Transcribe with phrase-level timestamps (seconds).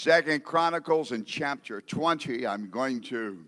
[0.00, 2.46] Second Chronicles in chapter 20.
[2.46, 3.44] I'm going to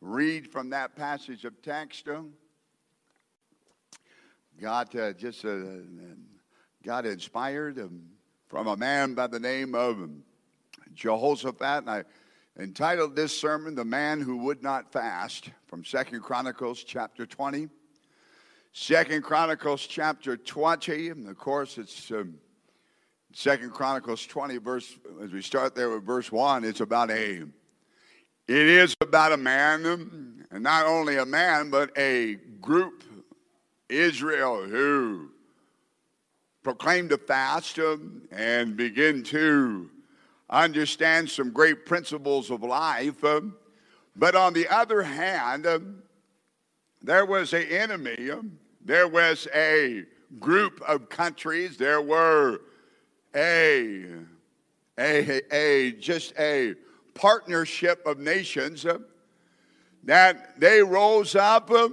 [0.00, 2.06] read from that passage of text.
[4.60, 5.58] God uh, just uh,
[6.84, 8.02] got inspired um,
[8.46, 10.08] from a man by the name of
[10.94, 12.04] Jehoshaphat, and I
[12.56, 17.68] entitled this sermon "The Man Who Would Not Fast" from Second Chronicles chapter 20.
[18.72, 22.12] Second Chronicles chapter 20, and of course it's.
[22.12, 22.38] Um,
[23.32, 27.48] Second Chronicles 20, verse, as we start there with verse 1, it's about a, it
[28.48, 29.84] is about a man,
[30.50, 33.04] and not only a man, but a group,
[33.88, 35.28] Israel, who
[36.62, 37.78] proclaimed a fast
[38.32, 39.90] and begin to
[40.50, 43.22] understand some great principles of life.
[44.16, 45.66] But on the other hand,
[47.02, 48.30] there was an enemy,
[48.84, 50.04] there was a
[50.40, 52.62] group of countries, there were
[53.34, 54.04] a,
[54.98, 56.74] a, a just a
[57.14, 58.98] partnership of nations uh,
[60.04, 61.70] that they rose up.
[61.70, 61.88] Uh,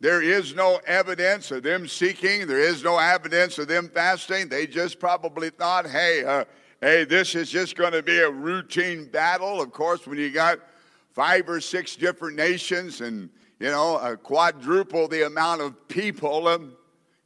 [0.00, 2.46] there is no evidence of them seeking.
[2.46, 4.48] There is no evidence of them fasting.
[4.48, 6.44] They just probably thought, hey, uh,
[6.80, 9.62] hey, this is just going to be a routine battle.
[9.62, 10.58] Of course, when you got
[11.14, 16.76] five or six different nations and you know quadruple the amount of people um,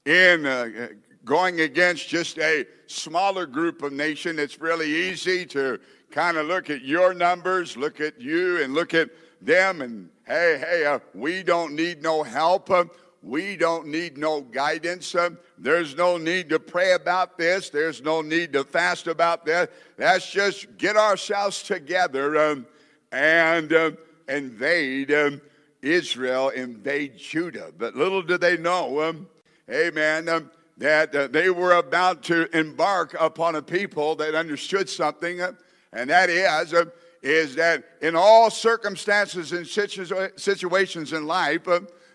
[0.04, 0.88] in uh,
[1.28, 5.78] going against just a smaller group of nation, it's really easy to
[6.10, 9.10] kind of look at your numbers, look at you, and look at
[9.42, 12.70] them, and hey, hey, uh, we don't need no help.
[12.70, 12.86] Uh,
[13.22, 15.14] we don't need no guidance.
[15.14, 17.68] Uh, there's no need to pray about this.
[17.68, 19.70] There's no need to fast about that.
[19.98, 22.66] Let's just get ourselves together um,
[23.12, 23.90] and uh,
[24.28, 25.42] invade um,
[25.82, 27.70] Israel, invade Judah.
[27.76, 29.28] But little do they know, um,
[29.70, 35.40] amen, um, that uh, they were about to embark upon a people that understood something,
[35.40, 35.52] uh,
[35.92, 36.84] and that is, uh,
[37.20, 41.68] is that in all circumstances and situ- situations in life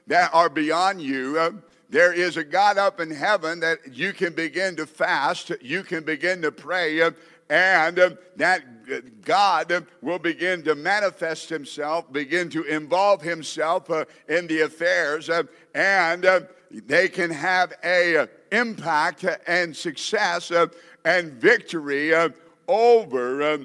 [0.08, 4.78] that are beyond you, there is a God up in heaven that you can begin
[4.78, 7.02] to fast, you can begin to pray,
[7.50, 13.90] and that God will begin to manifest Himself, begin to involve Himself
[14.30, 15.30] in the affairs,
[15.76, 20.68] and they can have a impact and success uh,
[21.04, 22.30] and victory uh,
[22.68, 23.58] over uh,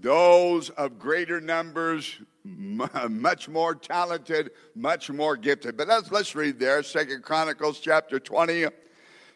[0.00, 5.76] those of greater numbers, much more talented, much more gifted.
[5.76, 8.66] But let's, let's read there, Second Chronicles chapter 20.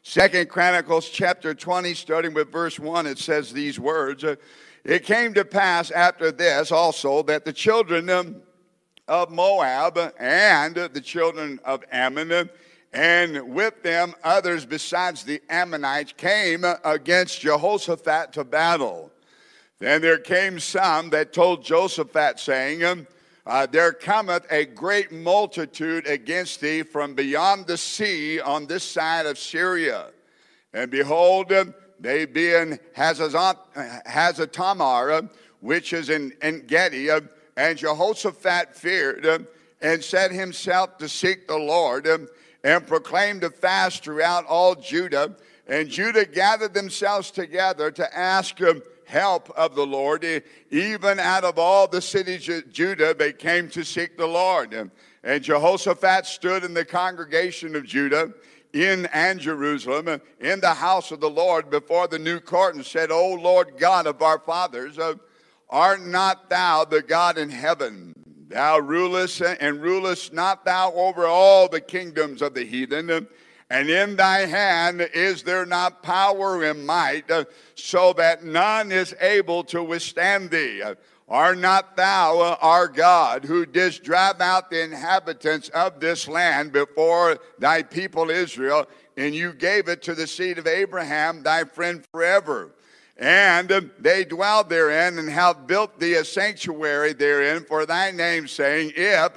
[0.02, 4.24] Second Chronicles chapter 20, starting with verse 1, it says these words.
[4.84, 8.36] It came to pass after this also that the children um,
[9.08, 12.48] of Moab and the children of Ammon
[12.92, 19.10] and with them others besides the Ammonites came against Jehoshaphat to battle.
[19.78, 23.06] Then there came some that told Jehoshaphat, saying,
[23.46, 29.26] uh, There cometh a great multitude against thee from beyond the sea on this side
[29.26, 30.08] of Syria.
[30.72, 31.52] And behold,
[31.98, 33.68] they be in Hazatamar,
[35.60, 36.66] which is in, in
[37.56, 39.46] and Jehoshaphat feared
[39.80, 42.06] and set himself to seek the Lord
[42.64, 45.36] and proclaimed a fast throughout all Judah.
[45.66, 48.58] And Judah gathered themselves together to ask
[49.06, 50.24] help of the Lord.
[50.70, 54.90] Even out of all the cities of Judah, they came to seek the Lord.
[55.22, 58.32] And Jehoshaphat stood in the congregation of Judah
[58.72, 63.10] in and Jerusalem, in the house of the Lord, before the new court, and said,
[63.10, 65.14] O Lord God of our fathers, uh,
[65.68, 68.14] art not thou the God in heaven?
[68.50, 73.28] Thou rulest and rulest not thou over all the kingdoms of the heathen.
[73.70, 77.30] And in thy hand is there not power and might,
[77.76, 80.82] so that none is able to withstand thee?
[81.28, 87.38] Are not thou our God, who didst drive out the inhabitants of this land before
[87.60, 92.72] thy people Israel, and you gave it to the seed of Abraham, thy friend forever?
[93.20, 98.94] And they dwelled therein and have built thee a sanctuary therein for thy name, saying,
[98.96, 99.36] If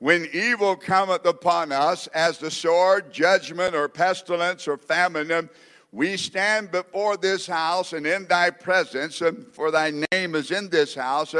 [0.00, 5.48] when evil cometh upon us as the sword, judgment, or pestilence, or famine,
[5.92, 9.22] we stand before this house and in thy presence,
[9.52, 11.34] for thy name is in this house,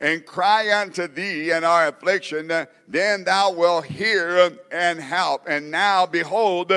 [0.00, 2.50] and cry unto thee in our affliction,
[2.88, 5.42] then thou wilt hear and help.
[5.46, 6.72] And now, behold,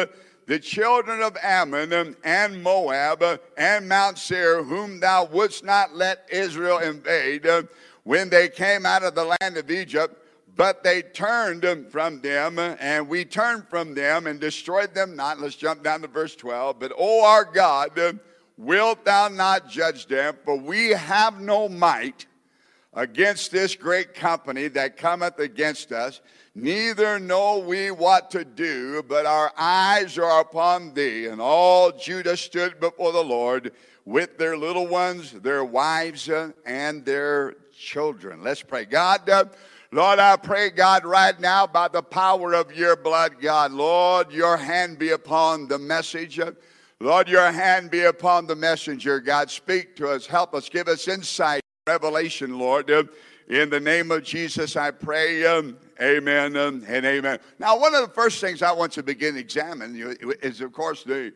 [0.47, 3.23] the children of Ammon and Moab
[3.57, 7.63] and Mount Seir, whom thou wouldst not let Israel invade uh,
[8.03, 10.23] when they came out of the land of Egypt,
[10.55, 15.39] but they turned um, from them, and we turned from them and destroyed them not.
[15.39, 16.79] Let's jump down to verse 12.
[16.79, 18.13] But, O our God, uh,
[18.55, 20.37] wilt thou not judge them?
[20.45, 22.25] For we have no might
[22.97, 26.19] against this great company that cometh against us,
[26.55, 31.27] neither know we what to do, but our eyes are upon thee.
[31.27, 33.71] And all Judah stood before the Lord
[34.03, 36.27] with their little ones, their wives,
[36.65, 38.41] and their children.
[38.41, 38.85] Let's pray.
[38.85, 39.45] God, uh,
[39.91, 44.57] Lord, I pray, God, right now by the power of your blood, God, Lord, your
[44.57, 46.39] hand be upon the message.
[46.99, 49.19] Lord, your hand be upon the messenger.
[49.19, 52.89] God, speak to us, help us, give us insight, revelation, Lord.
[53.47, 55.45] In the name of Jesus, I pray.
[55.45, 57.39] Um, amen um, and amen.
[57.59, 61.33] Now, one of the first things I want to begin examining is, of course, the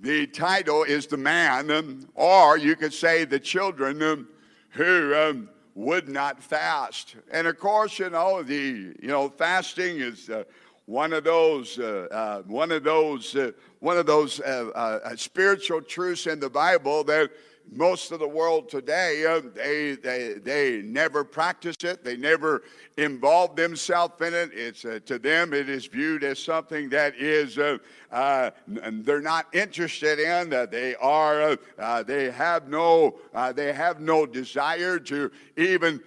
[0.00, 4.26] the title is the man, um, or you could say the children um,
[4.70, 7.14] who um, would not fast.
[7.30, 10.28] And of course, you know the you know fasting is.
[10.28, 10.44] Uh,
[10.86, 15.80] one of those, uh, uh, one of those, uh, one of those uh, uh, spiritual
[15.80, 17.30] truths in the Bible that
[17.70, 22.04] most of the world today, uh, they, they, they never practice it.
[22.04, 22.62] They never
[22.96, 24.50] involve themselves in it.
[24.52, 27.78] It's, uh, to them, it is viewed as something that is, uh,
[28.10, 30.50] uh they're not interested in.
[30.70, 36.00] they are, uh, they have no, uh, they have no desire to even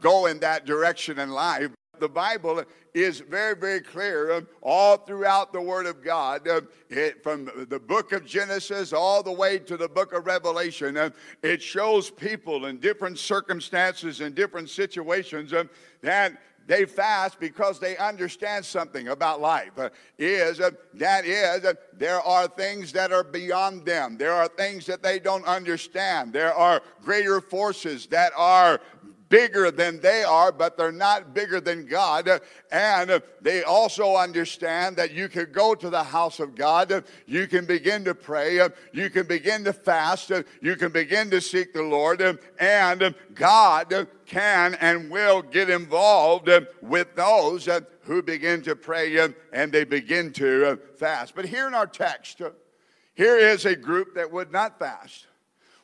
[0.00, 2.62] go in that direction in life the Bible
[2.94, 7.78] is very, very clear uh, all throughout the Word of God, uh, it, from the
[7.78, 10.96] book of Genesis all the way to the book of Revelation.
[10.96, 11.10] Uh,
[11.42, 15.52] it shows people in different circumstances and different situations
[16.02, 16.32] that
[16.68, 19.72] they fast because they understand something about life.
[19.78, 19.88] Uh,
[20.18, 24.18] is uh, that is uh, there are things that are beyond them.
[24.18, 26.32] There are things that they don't understand.
[26.34, 28.80] There are greater forces that are
[29.28, 32.28] bigger than they are, but they're not bigger than God.
[32.70, 37.64] And they also understand that you can go to the house of God, you can
[37.66, 38.60] begin to pray,
[38.92, 42.22] you can begin to fast, you can begin to seek the Lord,
[42.58, 46.50] and God can and will get involved
[46.82, 47.68] with those
[48.02, 49.18] who begin to pray
[49.52, 51.34] and they begin to fast.
[51.34, 52.40] But here in our text,
[53.14, 55.26] here is a group that would not fast.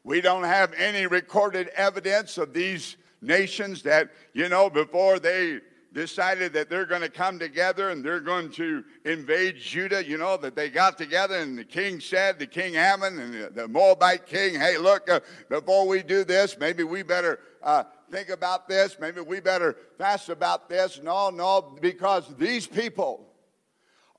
[0.05, 5.61] We don't have any recorded evidence of these nations that, you know, before they
[5.93, 10.37] decided that they're going to come together and they're going to invade Judah, you know,
[10.37, 14.55] that they got together and the king said, the king Ammon and the Moabite king,
[14.55, 18.97] hey, look, uh, before we do this, maybe we better uh, think about this.
[19.01, 21.01] Maybe we better fast about this.
[21.03, 23.27] No, no, because these people,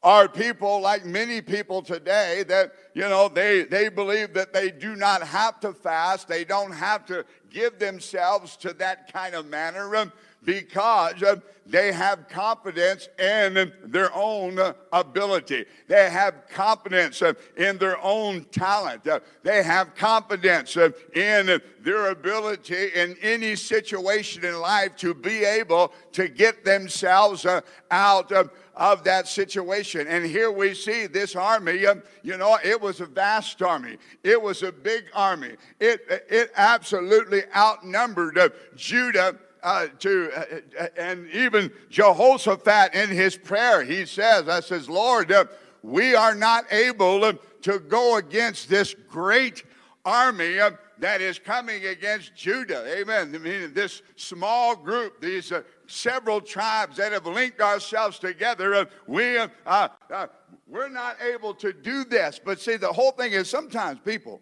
[0.06, 4.96] are people like many people today that, you know, they, they believe that they do
[4.96, 6.28] not have to fast.
[6.28, 10.12] They don't have to give themselves to that kind of manner um,
[10.44, 14.60] because uh, they have confidence in their own
[14.94, 15.66] ability.
[15.88, 19.07] They have confidence uh, in their own talent.
[19.07, 25.94] Uh, they have confidence in their ability in any situation in life to be able
[26.12, 27.48] to get themselves
[27.90, 30.07] out of of that situation.
[30.07, 31.86] And here we see this army,
[32.24, 35.56] you know, it was a vast army, it was a big army.
[35.80, 39.38] It, it absolutely outnumbered uh, Judah.
[39.63, 40.30] Uh, to
[40.77, 45.45] uh and even Jehoshaphat in his prayer, he says, "I says, Lord, uh,
[45.81, 47.33] we are not able uh,
[47.63, 49.63] to go against this great
[50.06, 50.60] army
[51.00, 53.34] that is coming against Judah." Amen.
[53.36, 55.52] I mean, this small group, these
[55.88, 58.76] several tribes that have linked ourselves together.
[58.76, 60.28] Uh, we, uh, uh,
[60.68, 62.40] we're not able to do this.
[62.44, 64.42] But see, the whole thing is sometimes people,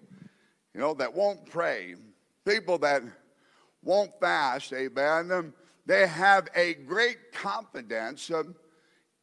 [0.73, 1.95] you know, that won't pray,
[2.45, 3.03] people that
[3.83, 5.53] won't fast, amen, um,
[5.85, 8.55] they have a great confidence um,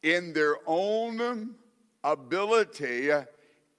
[0.03, 1.55] in their own
[2.03, 3.09] ability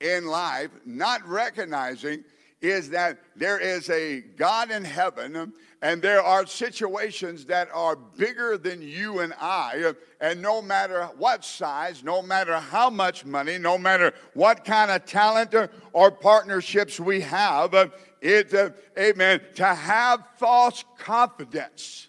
[0.00, 2.25] in life, not recognizing
[2.62, 5.52] is that there is a God in heaven
[5.83, 9.95] and there are situations that are bigger than you and I.
[10.21, 15.04] And no matter what size, no matter how much money, no matter what kind of
[15.04, 15.54] talent
[15.92, 17.75] or partnerships we have,
[18.21, 18.54] it,
[18.97, 22.09] amen, to have false confidence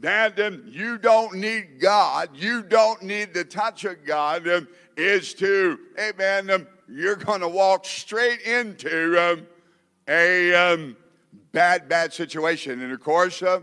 [0.00, 5.78] that you don't need God, you don't need the touch of God, um, is to,
[5.98, 9.46] amen, um, you're going to walk straight into um,
[10.08, 10.94] a
[11.52, 12.82] bad, bad situation.
[12.82, 13.60] And of course, uh,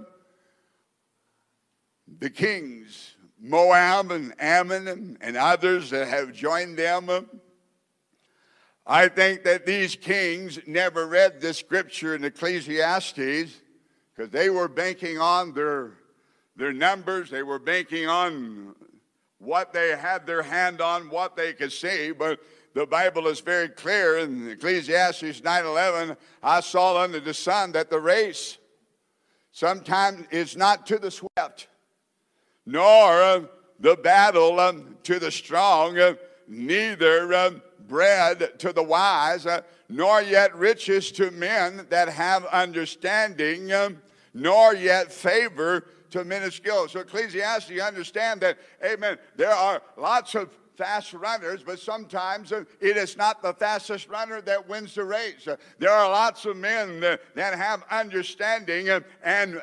[2.19, 7.09] the kings, Moab and Ammon and, others that have joined them,
[8.85, 13.51] I think that these kings never read this scripture in Ecclesiastes
[14.15, 15.91] because they were banking on their,
[16.57, 18.75] their numbers, they were banking on
[19.39, 22.11] what they had their hand on, what they could see.
[22.11, 22.39] But
[22.73, 27.99] the Bible is very clear in Ecclesiastes 9:11, I saw under the sun that the
[27.99, 28.57] race
[29.51, 31.67] sometimes is not to the swift,
[32.65, 33.41] nor uh,
[33.79, 36.15] the battle um, to the strong, uh,
[36.47, 44.01] neither bread to the wise, uh, nor yet riches to men that have understanding, um,
[44.33, 45.85] nor yet favor
[46.17, 46.87] to of.
[46.87, 52.63] So Ecclesiastes, you understand that, amen, there are lots of fast runners, but sometimes uh,
[52.79, 55.47] it is not the fastest runner that wins the race.
[55.47, 57.19] Uh, there are lots of men that
[57.55, 59.59] have understanding and, and,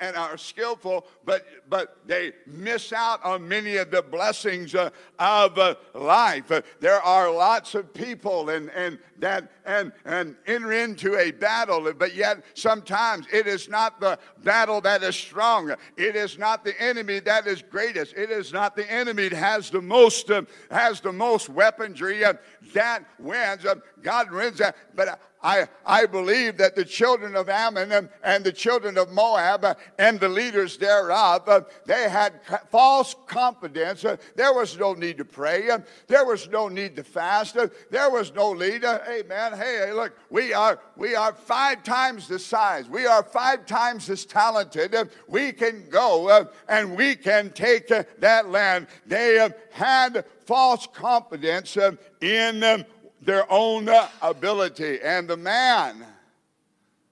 [0.00, 5.58] and are skillful, but, but they miss out on many of the blessings uh, of
[5.94, 6.52] life.
[6.80, 12.14] There are lots of people and, and that and, and enter into a battle, but
[12.14, 15.74] yet sometimes it is not the battle that is strong.
[15.96, 18.14] It is not the enemy that is greatest.
[18.16, 22.34] It is not the enemy that has the most uh, has the most weaponry uh,
[22.74, 23.64] that wins.
[23.64, 24.76] Uh, God wins that.
[24.94, 30.20] But I, I believe that the children of Ammon and the children of Moab and
[30.20, 32.34] the leaders thereof, uh, they had
[32.70, 34.04] false confidence.
[34.04, 35.68] Uh, there was no need to pray.
[35.68, 37.56] Uh, there was no need to fast.
[37.56, 38.86] Uh, there was no leader.
[38.86, 42.88] Uh, hey, man, hey, look, we are, we are five times the size.
[42.88, 44.94] We are five times as talented.
[44.94, 48.86] Uh, we can go and we can take that land.
[49.06, 51.76] They had false confidence
[52.20, 52.84] in um,
[53.22, 53.88] their own
[54.20, 55.00] ability.
[55.00, 56.04] And the man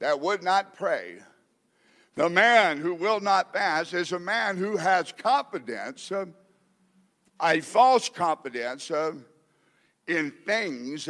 [0.01, 1.19] that would not pray,
[2.17, 6.27] the man who will not fast, is a man who has confidence, uh,
[7.41, 9.13] a false confidence uh,
[10.07, 11.09] in things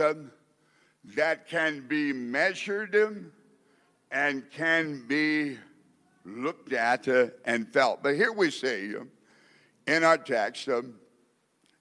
[1.16, 2.94] that can be measured
[4.10, 5.56] and can be
[6.24, 7.08] looked at
[7.44, 8.02] and felt.
[8.02, 8.94] But here we see
[9.86, 10.68] in our text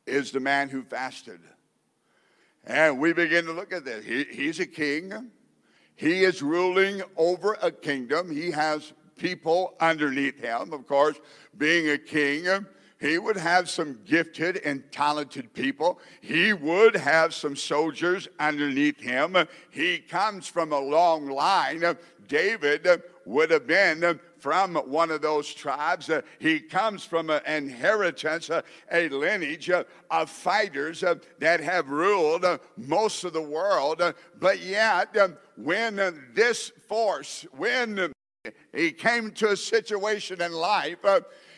[0.08, 1.42] is the man who fasted.
[2.70, 4.06] And we begin to look at this.
[4.06, 5.32] He, he's a king.
[5.96, 8.30] He is ruling over a kingdom.
[8.32, 10.72] He has people underneath him.
[10.72, 11.20] Of course,
[11.58, 12.46] being a king,
[13.00, 16.00] he would have some gifted and talented people.
[16.22, 19.36] He would have some soldiers underneath him.
[19.72, 21.84] He comes from a long line.
[22.28, 22.88] David
[23.26, 26.10] would have been from one of those tribes.
[26.10, 31.90] Uh, he comes from an inheritance, uh, a lineage uh, of fighters uh, that have
[31.90, 34.02] ruled uh, most of the world.
[34.02, 35.96] Uh, but yet, um, when
[36.34, 38.12] this force, when
[38.74, 41.00] he came to a situation in life,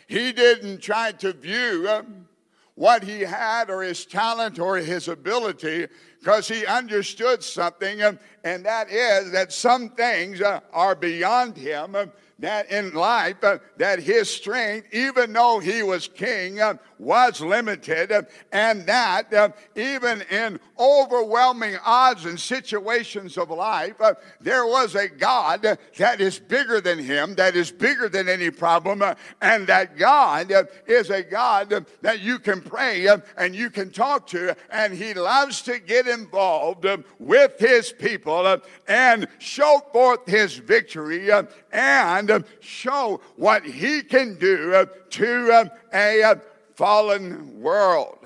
[0.07, 2.27] he didn't try to view um,
[2.75, 5.87] what he had or his talent or his ability
[6.19, 11.95] because he understood something, um, and that is that some things are beyond him
[12.41, 18.11] that in life uh, that his strength even though he was king uh, was limited
[18.11, 18.21] uh,
[18.51, 25.07] and that uh, even in overwhelming odds and situations of life uh, there was a
[25.07, 25.61] god
[25.97, 30.51] that is bigger than him that is bigger than any problem uh, and that god
[30.87, 33.07] is a god that you can pray
[33.37, 36.87] and you can talk to and he loves to get involved
[37.19, 41.29] with his people and show forth his victory
[41.71, 46.35] and show what he can do uh, to um, a uh,
[46.75, 48.19] fallen world.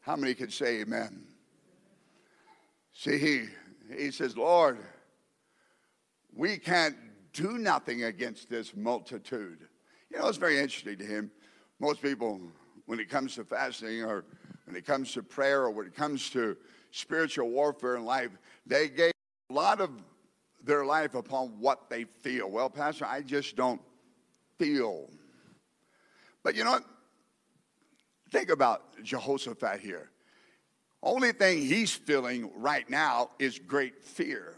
[0.00, 1.24] How many can say amen?
[2.92, 3.44] See, he,
[3.94, 4.78] he says, Lord,
[6.34, 6.96] we can't
[7.32, 9.58] do nothing against this multitude.
[10.10, 11.30] You know, it's very interesting to him.
[11.80, 12.40] Most people,
[12.86, 14.24] when it comes to fasting or
[14.64, 16.56] when it comes to prayer or when it comes to
[16.90, 18.30] spiritual warfare in life,
[18.66, 19.12] they gave
[19.50, 19.90] a lot of
[20.66, 22.50] their life upon what they feel.
[22.50, 23.80] Well, Pastor, I just don't
[24.58, 25.08] feel.
[26.42, 26.84] But you know what?
[28.30, 30.10] Think about Jehoshaphat here.
[31.02, 34.54] Only thing he's feeling right now is great fear.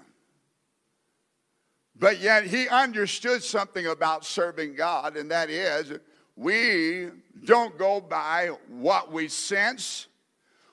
[1.99, 5.93] But yet he understood something about serving God, and that is
[6.37, 7.09] we
[7.45, 10.07] don't go by what we sense,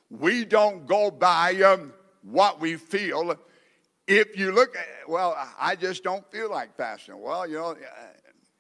[0.10, 3.36] we don't go by um, what we feel
[4.08, 7.20] if you look at, well, I just don't feel like fasting.
[7.20, 7.76] Well, you know, uh,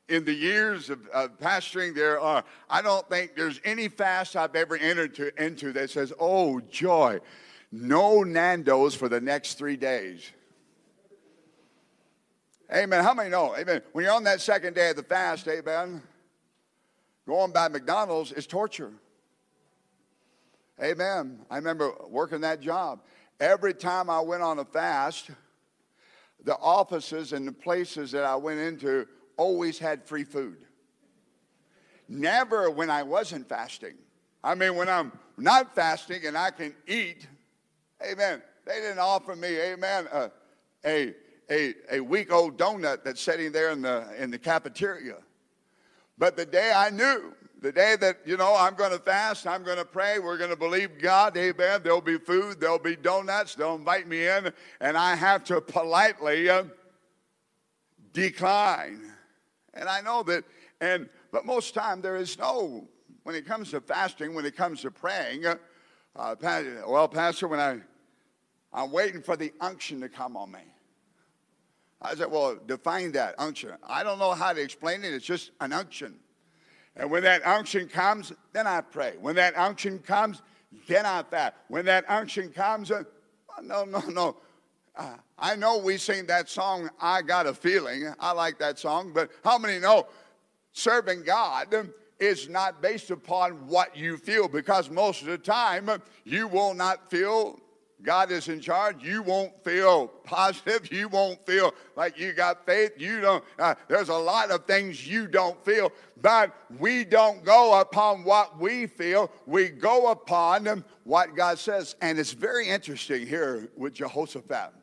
[0.10, 4.56] in the years of, of, pastoring, there are, I don't think there's any fast I've
[4.56, 7.20] ever entered to, into that says, oh, joy,
[7.72, 10.32] no Nando's for the next three days.
[12.74, 13.04] Amen.
[13.04, 13.56] How many know?
[13.56, 13.82] Amen.
[13.92, 16.02] When you're on that second day of the fast, amen,
[17.28, 18.92] going by McDonald's is torture.
[20.82, 21.40] Amen.
[21.50, 23.00] I remember working that job.
[23.40, 25.30] Every time I went on a fast,
[26.44, 30.58] the offices and the places that I went into always had free food.
[32.08, 33.96] Never when I wasn't fasting.
[34.44, 37.28] I mean, when I'm not fasting and I can eat
[38.04, 38.42] Amen.
[38.66, 40.30] They didn't offer me, amen, uh,
[40.86, 41.14] a,
[41.50, 45.18] a, a week old donut that's sitting there in the, in the cafeteria.
[46.18, 49.64] But the day I knew, the day that, you know, I'm going to fast, I'm
[49.64, 53.56] going to pray, we're going to believe God, amen, there'll be food, there'll be donuts,
[53.56, 56.66] they'll invite me in, and I have to politely uh,
[58.14, 59.12] decline.
[59.74, 60.44] And I know that,
[60.80, 62.88] and, but most time there is no,
[63.24, 65.56] when it comes to fasting, when it comes to praying, uh,
[66.16, 66.36] uh,
[66.88, 67.80] well, Pastor, when I,
[68.72, 70.60] I'm waiting for the unction to come on me.
[72.06, 73.72] I said, well, define that unction.
[73.88, 75.14] I don't know how to explain it.
[75.14, 76.16] It's just an unction.
[76.96, 79.16] And when that unction comes, then I pray.
[79.20, 80.42] When that unction comes,
[80.88, 81.56] then I fast.
[81.68, 83.04] When that unction comes, uh,
[83.62, 84.38] no, no, no.
[84.96, 88.14] Uh, I know we sing that song, I Got a Feeling.
[88.20, 90.08] I like that song, but how many know
[90.72, 94.48] serving God is not based upon what you feel?
[94.48, 95.90] Because most of the time,
[96.24, 97.60] you will not feel
[98.04, 100.92] God is in charge, you won't feel positive.
[100.96, 102.94] You won't feel like you got faith.
[102.98, 107.80] You don't, uh, there's a lot of things you don't feel, but we don't go
[107.80, 109.32] upon what we feel.
[109.46, 111.96] We go upon what God says.
[112.02, 114.74] And it's very interesting here with Jehoshaphat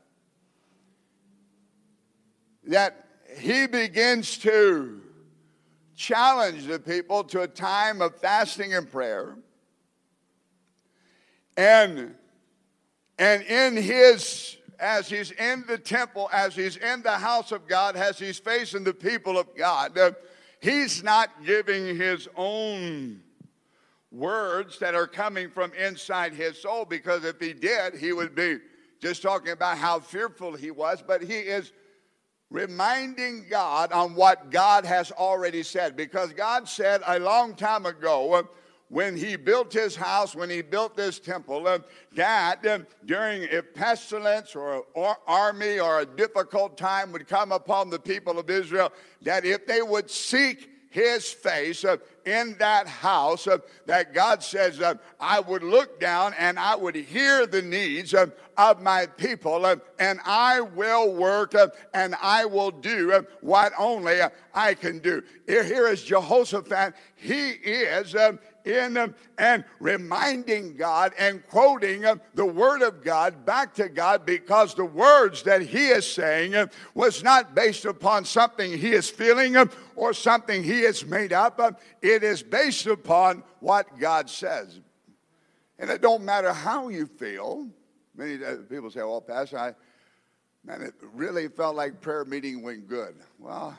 [2.65, 3.07] that
[3.39, 5.01] he begins to
[5.97, 9.37] challenge the people to a time of fasting and prayer.
[11.57, 12.15] And
[13.23, 17.95] and in his, as he's in the temple, as he's in the house of God,
[17.95, 20.11] as he's facing the people of God, uh,
[20.61, 23.21] he's not giving his own
[24.11, 28.59] words that are coming from inside his soul because if he did, he would be
[29.01, 31.71] just talking about how fearful he was, but he is
[32.51, 38.33] reminding God on what God has already said because God said a long time ago,
[38.33, 38.43] uh,
[38.93, 41.79] when he built his house, when he built this temple, uh,
[42.15, 44.85] that uh, during a pestilence or,
[45.27, 49.81] army or a difficult time would come upon the people of Israel, that if they
[49.81, 55.63] would seek his face uh, in that house uh, that God says, uh, I would
[55.63, 58.27] look down and I would hear the needs uh,
[58.59, 59.65] of my people
[59.99, 61.55] and I will work
[61.95, 64.21] and I will do what only
[64.55, 65.23] I can do.
[65.47, 66.93] Here is Jehoshaphat.
[67.17, 68.15] He is
[68.65, 74.25] in um, and reminding God and quoting um, the Word of God back to God
[74.27, 79.09] because the words that he is saying um, was not based upon something he is
[79.09, 79.57] feeling
[79.97, 81.81] or something he has made up.
[82.01, 84.81] It is based upon what God says.
[85.79, 87.69] And it don't matter how you feel.
[88.17, 89.75] Many uh, people say, well, Pastor, I,
[90.65, 93.17] man, it really felt like prayer meeting went good.
[93.39, 93.77] Well,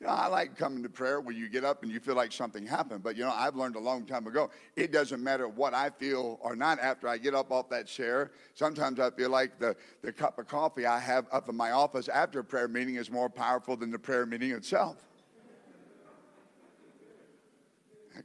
[0.00, 2.30] you know, I like coming to prayer when you get up and you feel like
[2.30, 3.02] something happened.
[3.02, 6.38] But, you know, I've learned a long time ago, it doesn't matter what I feel
[6.40, 8.30] or not after I get up off that chair.
[8.54, 12.08] Sometimes I feel like the, the cup of coffee I have up in my office
[12.08, 14.98] after a prayer meeting is more powerful than the prayer meeting itself.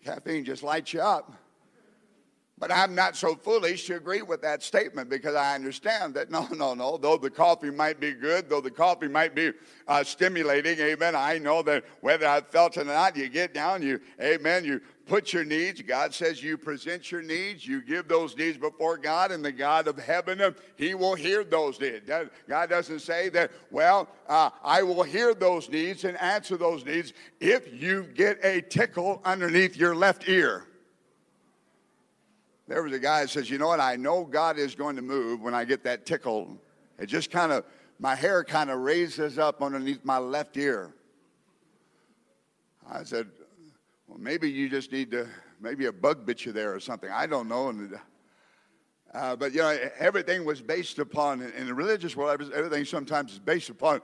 [0.03, 1.42] Caffeine just lights you up.
[2.59, 6.47] But I'm not so foolish to agree with that statement because I understand that no,
[6.47, 6.97] no, no.
[6.97, 9.51] Though the coffee might be good, though the coffee might be
[9.87, 11.15] uh, stimulating, amen.
[11.15, 14.81] I know that whether I felt it or not, you get down, you, amen, you
[15.07, 15.81] put your needs.
[15.81, 19.87] God says you present your needs, you give those needs before God, and the God
[19.87, 22.09] of heaven, uh, He will hear those needs.
[22.47, 27.13] God doesn't say that, well, uh, I will hear those needs and answer those needs
[27.39, 30.67] if you get a tickle underneath your left ear.
[32.67, 33.79] There was a guy that says, You know what?
[33.79, 36.57] I know God is going to move when I get that tickle.
[36.97, 37.65] It just kind of,
[37.99, 40.93] my hair kind of raises up underneath my left ear.
[42.89, 43.27] I said,
[44.07, 45.27] Well, maybe you just need to,
[45.59, 47.09] maybe a bug bit you there or something.
[47.09, 47.69] I don't know.
[47.69, 47.99] And,
[49.13, 53.39] uh, but, you know, everything was based upon, in the religious world, everything sometimes is
[53.39, 54.01] based upon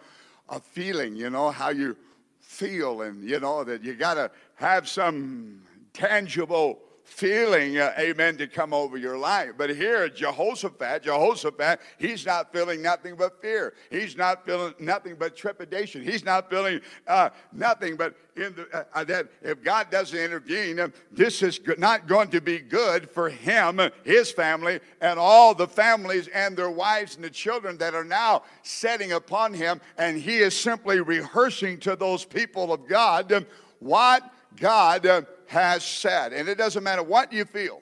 [0.50, 1.96] a feeling, you know, how you
[2.40, 5.62] feel, and, you know, that you got to have some
[5.94, 9.52] tangible feeling, uh, amen, to come over your life.
[9.58, 13.74] But here, Jehoshaphat, Jehoshaphat, he's not feeling nothing but fear.
[13.90, 16.04] He's not feeling nothing but trepidation.
[16.04, 20.80] He's not feeling uh, nothing but in the, uh, uh that if God doesn't intervene,
[20.80, 25.68] uh, this is not going to be good for him, his family, and all the
[25.68, 29.82] families and their wives and the children that are now setting upon him.
[29.98, 33.46] And he is simply rehearsing to those people of God
[33.80, 36.32] what God uh, has said.
[36.32, 37.82] And it doesn't matter what you feel.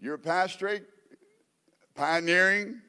[0.00, 0.82] You're pastoring,
[1.94, 2.80] pioneering,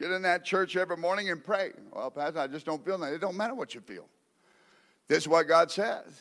[0.00, 1.70] get in that church every morning and pray.
[1.92, 3.12] Well, Pastor, I just don't feel that.
[3.12, 4.08] It don't matter what you feel.
[5.06, 6.20] This is what God says.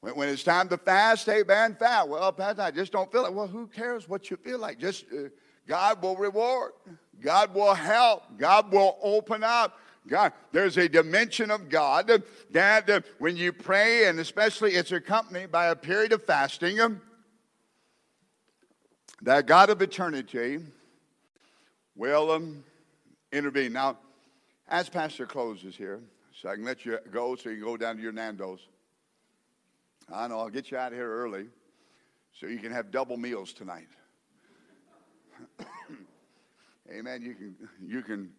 [0.00, 2.08] When, when it's time to fast, amen, fast.
[2.08, 3.34] Well, Pastor, I just don't feel it.
[3.34, 4.78] Well, who cares what you feel like?
[4.78, 5.28] Just uh,
[5.68, 6.72] God will reward.
[7.20, 8.38] God will help.
[8.38, 9.78] God will open up.
[10.08, 15.52] God, there's a dimension of God that uh, when you pray, and especially it's accompanied
[15.52, 17.00] by a period of fasting, um,
[19.22, 20.58] that God of eternity
[21.94, 22.64] will um,
[23.30, 23.72] intervene.
[23.72, 23.98] Now,
[24.68, 26.00] as Pastor closes here,
[26.32, 28.60] so I can let you go so you can go down to your Nando's.
[30.12, 31.46] I know, I'll get you out of here early
[32.32, 33.88] so you can have double meals tonight.
[36.92, 37.22] Amen.
[37.22, 38.32] You can, you can,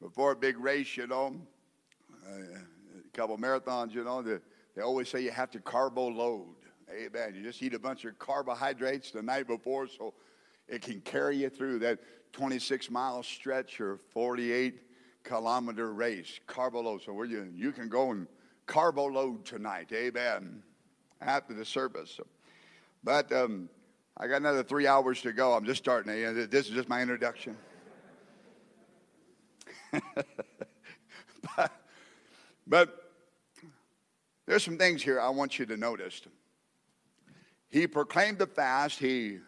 [0.00, 1.36] before a big race, you know,
[2.26, 4.40] uh, a couple marathons, you know, the,
[4.74, 6.54] they always say you have to carbo load.
[6.90, 7.34] Amen.
[7.34, 10.14] You just eat a bunch of carbohydrates the night before so
[10.68, 12.00] it can carry you through that
[12.32, 14.80] 26 mile stretch or 48
[15.22, 16.40] kilometer race.
[16.46, 17.02] Carbo load.
[17.02, 18.26] So where you, you can go and
[18.66, 19.90] carbo load tonight.
[19.92, 20.62] Amen.
[21.20, 22.18] After the service.
[23.04, 23.68] But um,
[24.16, 25.52] I got another three hours to go.
[25.52, 26.12] I'm just starting.
[26.50, 27.56] This is just my introduction.
[32.66, 32.96] but,
[34.46, 36.22] there's some things here I want you to notice.
[37.68, 38.98] He proclaimed the fast.
[38.98, 39.38] He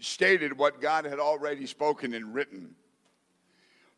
[0.00, 2.76] stated what God had already spoken and written.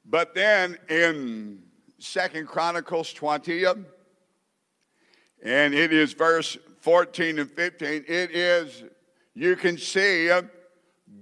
[0.07, 1.63] But then in
[1.99, 3.67] Second Chronicles 20,
[5.43, 8.85] and it is verse 14 and 15, it is,
[9.35, 10.31] you can see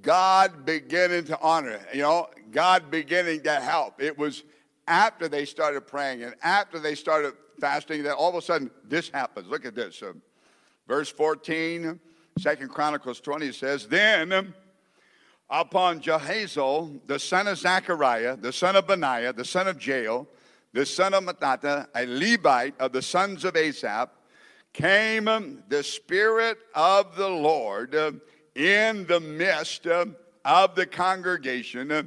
[0.01, 4.01] God beginning to honor, you know, God beginning to help.
[4.01, 4.45] It was
[4.87, 9.09] after they started praying and after they started fasting that all of a sudden this
[9.09, 9.49] happens.
[9.49, 10.03] Look at this.
[10.03, 10.13] Uh,
[10.87, 11.99] verse 14,
[12.39, 14.55] Second Chronicles 20 says, Then
[15.49, 20.27] upon Jahaziel, the son of Zechariah, the son of Benaiah, the son of Jeiel,
[20.73, 24.11] the son of Mattata, a Levite of the sons of Asaph,
[24.73, 28.11] came um, the Spirit of the Lord uh,
[28.57, 30.07] in the midst uh,
[30.45, 32.03] of the congregation, uh,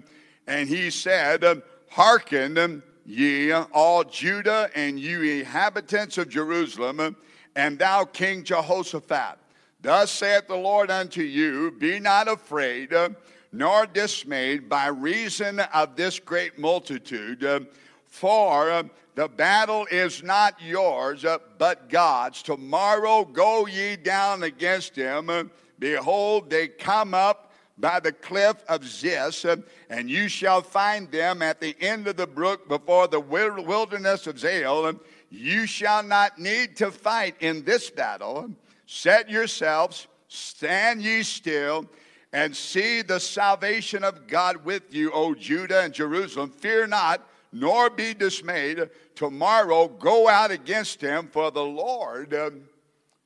[0.45, 7.15] and he said, um, Hearken, um, ye all Judah and you inhabitants of Jerusalem, um,
[7.55, 9.37] and thou King Jehoshaphat.
[9.81, 13.15] Thus saith the Lord unto you Be not afraid, um,
[13.51, 17.67] nor dismayed by reason of this great multitude,
[18.05, 22.43] for the battle is not yours, uh, but God's.
[22.43, 25.49] Tomorrow go ye down against him.
[25.79, 27.46] Behold, they come up
[27.77, 29.57] by the cliff of Ziz, uh,
[29.89, 34.35] and you shall find them at the end of the brook before the wilderness of
[34.35, 34.99] Zael.
[35.29, 38.49] You shall not need to fight in this battle.
[38.85, 41.85] Set yourselves, stand ye still,
[42.33, 46.49] and see the salvation of God with you, O Judah and Jerusalem.
[46.49, 48.89] Fear not, nor be dismayed.
[49.15, 52.61] Tomorrow go out against him, for the Lord um,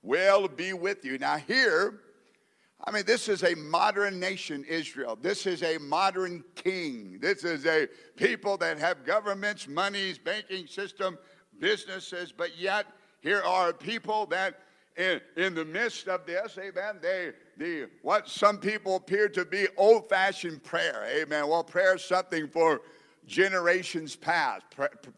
[0.02, 1.18] will be with you.
[1.18, 2.00] Now, here,
[2.84, 5.18] I mean, this is a modern nation, Israel.
[5.20, 7.20] This is a modern king.
[7.22, 11.18] This is a people that have governments, monies, banking system,
[11.60, 12.88] businesses, but yet
[13.22, 14.60] here are people that
[14.98, 19.68] in, in the midst of this, amen, they, the, what some people appear to be
[19.78, 21.48] old fashioned prayer, amen.
[21.48, 22.82] Well, prayer is something for
[23.32, 24.66] generations past,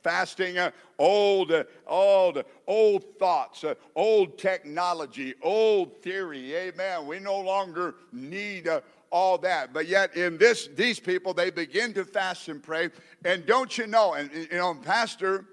[0.03, 6.55] fasting uh, old, uh, old, old thoughts, uh, old technology, old theory.
[6.55, 7.07] Amen.
[7.07, 8.69] We no longer need
[9.09, 9.73] all that.
[9.73, 12.89] But yet, in this, these people, they begin to fast and pray.
[13.25, 14.13] And don't you know?
[14.13, 15.45] And you know, Pastor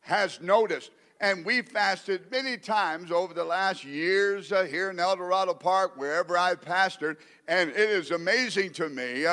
[0.00, 0.90] has noticed.
[1.20, 6.36] And we fasted many times over the last years here in El Dorado Park, wherever
[6.36, 7.16] I've pastored.
[7.48, 9.24] And it is amazing to me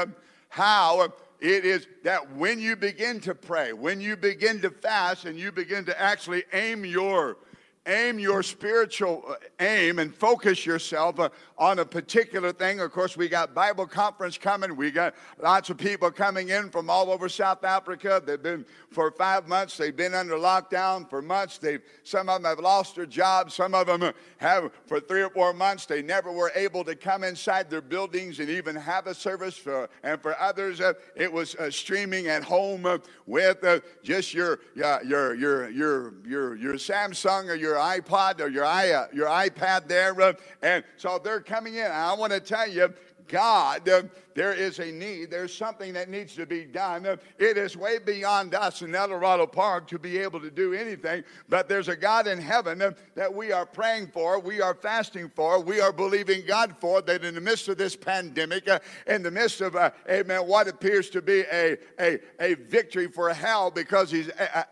[0.47, 1.11] how
[1.43, 5.51] it is that when you begin to pray, when you begin to fast, and you
[5.51, 7.37] begin to actually aim your
[7.85, 12.79] aim your spiritual uh, aim and focus yourself uh, on a particular thing.
[12.79, 14.75] Of course, we got Bible conference coming.
[14.75, 18.21] We got lots of people coming in from all over South Africa.
[18.25, 19.75] They've been for five months.
[19.75, 21.57] They've been under lockdown for months.
[21.57, 23.53] They've some of them have lost their jobs.
[23.53, 25.85] Some of them have for three or four months.
[25.85, 29.57] They never were able to come inside their buildings and even have a service.
[29.57, 33.63] For and for others, uh, it was streaming at home with
[34.03, 38.91] just your your your your your your Samsung or your your iPod or your, i,
[38.91, 40.19] uh, your iPad there.
[40.19, 41.89] Uh, and so they're coming in.
[41.91, 42.93] I want to tell you,
[43.27, 44.03] God, uh,
[44.35, 45.31] there is a need.
[45.31, 47.05] There's something that needs to be done.
[47.05, 50.73] Uh, it is way beyond us in El Dorado Park to be able to do
[50.73, 54.73] anything, but there's a God in heaven uh, that we are praying for, we are
[54.73, 58.79] fasting for, we are believing God for, that in the midst of this pandemic, uh,
[59.07, 63.33] in the midst of, uh, amen, what appears to be a, a, a victory for
[63.33, 64.29] hell because he's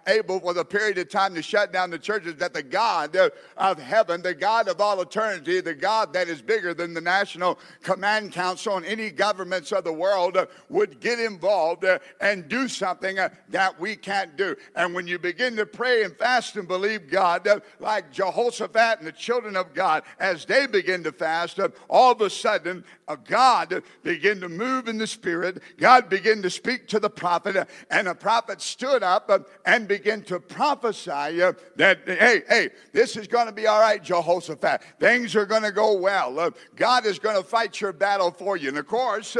[0.07, 3.15] able for the period of time to shut down the churches, that the God
[3.57, 7.59] of heaven, the God of all eternity, the God that is bigger than the national
[7.83, 9.09] command council and any
[9.51, 13.95] governments of the world uh, would get involved uh, and do something uh, that we
[13.95, 14.55] can't do.
[14.75, 19.07] And when you begin to pray and fast and believe God, uh, like Jehoshaphat and
[19.07, 23.17] the children of God, as they begin to fast, uh, all of a sudden, uh,
[23.27, 25.61] God began to move in the spirit.
[25.77, 29.29] God began to speak to the prophet, and the prophet stood up
[29.65, 31.41] and began to prophesy
[31.75, 34.81] that, hey, hey, this is going to be all right, Jehoshaphat.
[34.99, 36.51] Things are going to go well.
[36.75, 38.69] God is going to fight your battle for you.
[38.69, 39.35] And of course,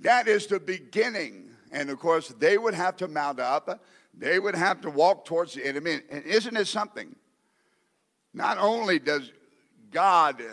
[0.00, 1.50] that is the beginning.
[1.72, 3.84] And of course, they would have to mount up,
[4.16, 6.00] they would have to walk towards the enemy.
[6.10, 7.14] And isn't it something?
[8.34, 9.30] Not only does
[9.90, 10.44] God, uh,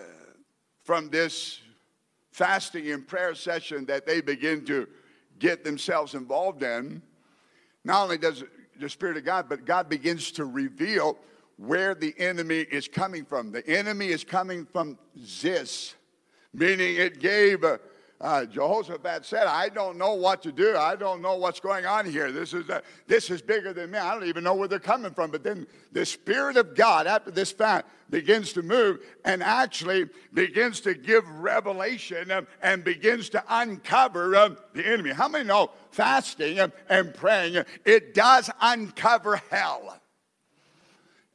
[0.84, 1.60] from this
[2.32, 4.88] fasting and prayer session that they begin to
[5.40, 7.02] get themselves involved in,
[7.84, 8.44] not only does
[8.80, 11.18] the Spirit of God, but God begins to reveal
[11.58, 13.52] where the enemy is coming from.
[13.52, 15.96] The enemy is coming from Ziz,
[16.54, 17.64] meaning it gave.
[17.64, 17.78] Uh,
[18.20, 20.76] uh, Jehoshaphat said, I don't know what to do.
[20.76, 22.32] I don't know what's going on here.
[22.32, 24.00] This is, uh, this is bigger than me.
[24.00, 25.30] I don't even know where they're coming from.
[25.30, 30.82] But then the Spirit of God, after this fact, begins to move and actually begins
[30.82, 35.12] to give revelation um, and begins to uncover um, the enemy.
[35.12, 40.00] How many know fasting um, and praying, it does uncover hell?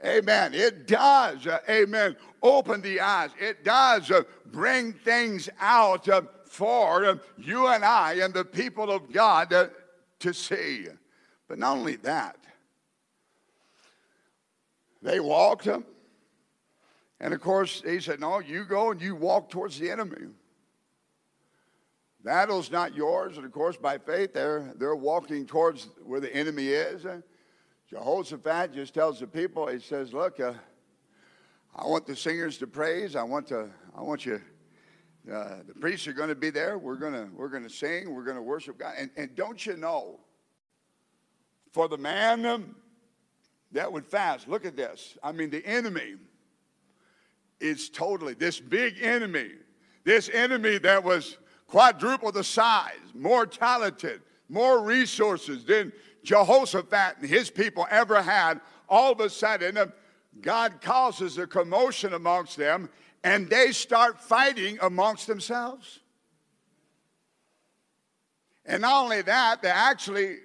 [0.04, 0.52] Amen.
[0.52, 3.30] It does, uh, amen, open the eyes.
[3.38, 9.10] It does uh, bring things out uh, for you and I and the people of
[9.10, 9.70] God
[10.18, 10.86] to see.
[11.48, 12.36] But not only that,
[15.00, 15.80] they walked, uh,
[17.20, 20.28] and of course, he said, No, you go and you walk towards the enemy.
[22.22, 23.38] Battle's not yours.
[23.38, 27.06] And of course, by faith, they're, they're walking towards where the enemy is.
[27.88, 30.52] Jehoshaphat just tells the people, he says, Look, uh,
[31.74, 33.16] I want the singers to praise.
[33.16, 34.40] I want to, I want you,
[35.30, 36.78] uh, the priests are going to be there.
[36.78, 38.12] We're going to, we're going to sing.
[38.14, 38.94] We're going to worship God.
[38.98, 40.18] And, and don't you know,
[41.70, 42.74] for the man
[43.70, 45.16] that would fast, look at this.
[45.22, 46.16] I mean, the enemy
[47.60, 49.50] is totally, this big enemy,
[50.04, 55.92] this enemy that was quadruple the size, more talented, more resources than
[56.24, 59.78] Jehoshaphat and his people ever had, all of a sudden,
[60.40, 62.90] God causes a commotion amongst them
[63.24, 66.00] and they start fighting amongst themselves.
[68.64, 70.36] And not only that, they actually,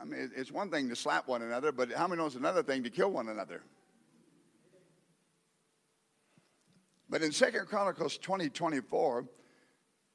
[0.00, 2.82] I mean, it's one thing to slap one another, but how many knows another thing
[2.84, 3.62] to kill one another?
[7.10, 9.24] But in Second Chronicles 20, 24,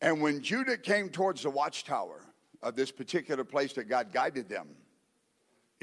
[0.01, 2.21] and when Judah came towards the watchtower
[2.61, 4.67] of this particular place that God guided them,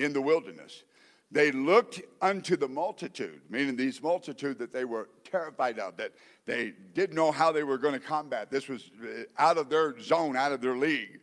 [0.01, 0.85] in the wilderness.
[1.33, 6.13] They looked unto the multitude, meaning these multitude that they were terrified of, that
[6.45, 8.51] they didn't know how they were going to combat.
[8.51, 11.21] This was uh, out of their zone, out of their league.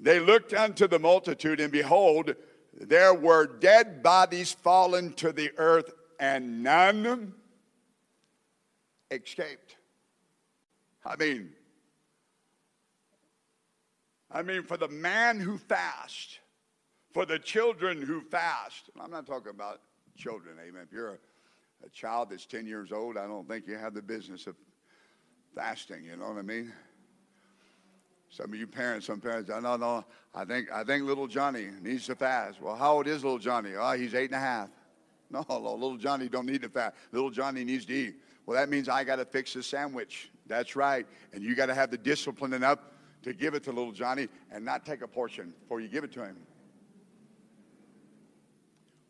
[0.00, 2.34] They looked unto the multitude, and behold,
[2.72, 7.34] there were dead bodies fallen to the earth, and none
[9.10, 9.76] escaped.
[11.04, 11.50] I mean,
[14.30, 16.38] I mean, for the man who fasts,
[17.16, 18.90] for the children who fast.
[19.00, 19.80] I'm not talking about
[20.18, 20.82] children, amen.
[20.86, 24.02] If you're a, a child that's 10 years old, I don't think you have the
[24.02, 24.54] business of
[25.54, 26.74] fasting, you know what I mean?
[28.28, 31.68] Some of you parents, some parents, no, no, no, I think, I think little Johnny
[31.80, 32.60] needs to fast.
[32.60, 33.70] Well, how old is little Johnny?
[33.78, 34.68] Oh, he's eight and a half.
[35.30, 36.96] No, little Johnny don't need to fast.
[37.12, 38.16] Little Johnny needs to eat.
[38.44, 40.30] Well, that means I got to fix the sandwich.
[40.46, 41.06] That's right.
[41.32, 42.78] And you got to have the discipline enough
[43.22, 46.12] to give it to little Johnny and not take a portion before you give it
[46.12, 46.36] to him.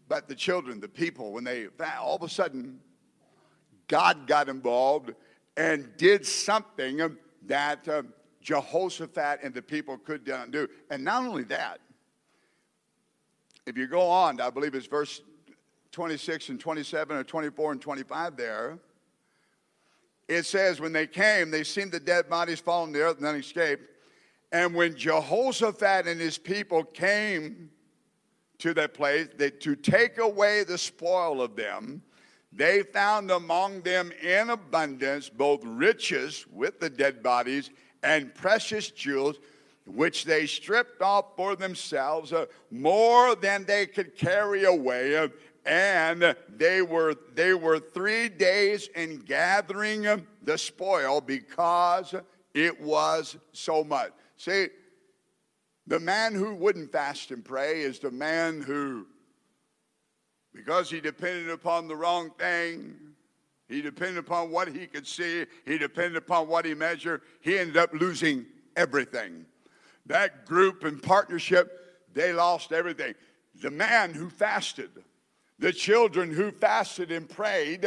[0.09, 1.67] But the children, the people, when they
[1.99, 2.81] all of a sudden,
[3.89, 5.13] God got involved
[5.57, 7.17] and did something
[7.47, 8.03] that uh,
[8.41, 10.69] Jehoshaphat and the people could not do.
[10.91, 11.81] And not only that,
[13.67, 15.21] if you go on, I believe it's verse
[15.91, 18.79] 26 and 27 or 24 and 25 there,
[20.29, 23.35] it says, When they came, they seen the dead bodies fall on the earth then
[23.35, 23.89] escaped.
[24.53, 27.71] And when Jehoshaphat and his people came
[28.59, 32.03] to that place that to take away the spoil of them.
[32.53, 37.71] They found among them in abundance both riches with the dead bodies
[38.03, 39.37] and precious jewels,
[39.87, 45.17] which they stripped off for themselves, uh, more than they could carry away.
[45.17, 45.29] Uh,
[45.67, 52.15] and they were they were three days in gathering the spoil because
[52.55, 54.13] it was so much.
[54.37, 54.69] See,
[55.87, 59.07] the man who wouldn't fast and pray is the man who,
[60.55, 62.95] because he depended upon the wrong thing,
[63.69, 65.45] He depended upon what he could see.
[65.65, 67.23] He depended upon what he measured.
[67.41, 68.47] He ended up losing
[68.77, 69.45] everything.
[70.07, 73.15] That group and partnership, they lost everything.
[73.61, 74.91] The man who fasted,
[75.59, 77.85] the children who fasted and prayed,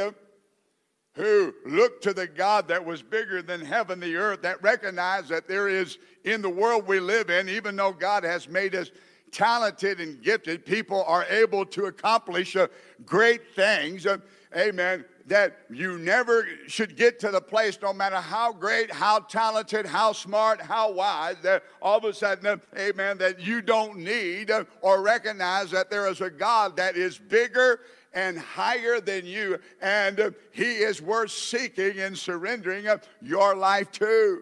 [1.20, 5.50] who looked to the God that was bigger than heaven, the earth, that recognized that
[5.50, 8.90] there is in the world we live in, even though God has made us
[9.30, 12.68] talented and gifted, people are able to accomplish uh,
[13.06, 14.06] great things.
[14.06, 14.20] Uh,
[14.56, 15.04] amen.
[15.30, 20.12] That you never should get to the place, no matter how great, how talented, how
[20.12, 25.72] smart, how wise, that all of a sudden, amen, that you don't need or recognize
[25.72, 27.82] that there is a God that is bigger
[28.14, 32.88] and higher than you, and He is worth seeking and surrendering
[33.22, 34.42] your life to.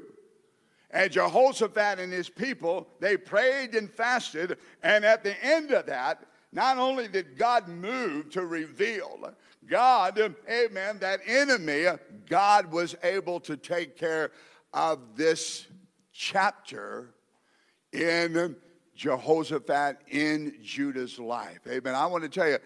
[0.92, 6.24] And Jehoshaphat and his people, they prayed and fasted, and at the end of that,
[6.54, 9.34] not only did God move to reveal,
[9.70, 11.86] God, amen, that enemy,
[12.30, 14.32] God was able to take care
[14.74, 15.68] of this
[16.14, 17.14] chapter
[17.92, 18.56] in
[18.96, 21.60] Jehoshaphat in Judah's life.
[21.68, 21.96] Amen.
[21.96, 22.58] I want to tell you,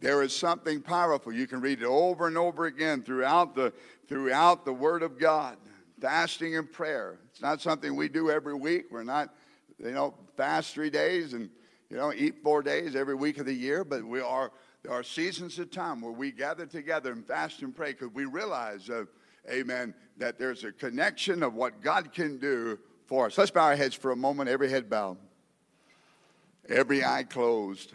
[0.00, 1.32] there is something powerful.
[1.32, 3.72] You can read it over and over again throughout the,
[4.08, 5.56] throughout the Word of God.
[6.00, 7.18] Fasting and prayer.
[7.30, 8.86] It's not something we do every week.
[8.90, 9.34] We're not,
[9.78, 11.50] you know, fast three days and,
[11.90, 15.02] you know, eat four days every week of the year, but we are, there are
[15.02, 19.04] seasons of time where we gather together and fast and pray because we realize, uh,
[19.50, 23.36] amen, that there's a connection of what God can do for us.
[23.36, 25.18] Let's bow our heads for a moment, every head bowed,
[26.68, 27.92] every eye closed.